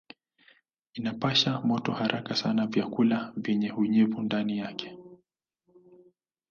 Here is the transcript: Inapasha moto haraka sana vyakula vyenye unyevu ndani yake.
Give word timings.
Inapasha 0.93 1.61
moto 1.61 1.91
haraka 1.91 2.35
sana 2.35 2.67
vyakula 2.67 3.33
vyenye 3.37 3.71
unyevu 3.71 4.21
ndani 4.21 4.57
yake. 4.57 4.97